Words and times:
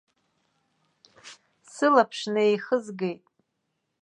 Сылаԥш 1.73 2.19
неихызгеит. 2.33 3.23